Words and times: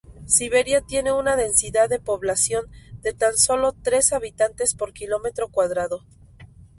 Siberia 0.25 0.81
tiene 0.81 1.11
una 1.11 1.35
densidad 1.35 1.87
de 1.87 1.99
población 1.99 2.65
de 3.03 3.13
tan 3.13 3.37
solo 3.37 3.73
tres 3.83 4.13
habitantes 4.13 4.73
por 4.73 4.93
kilómetro 4.93 5.49
cuadrado. 5.49 6.07